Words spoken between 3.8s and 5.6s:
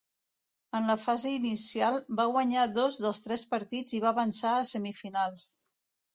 i va avançar a semifinals.